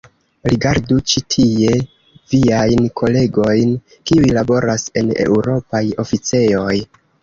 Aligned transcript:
Rigardu 0.51 0.95
ĉi 1.11 1.23
tie 1.33 1.75
viajn 2.33 2.89
kolegojn 3.03 3.79
kiuj 3.99 4.35
laboras 4.41 4.91
en 5.01 5.17
eŭropaj 5.29 5.89
oficejoj. 6.09 6.79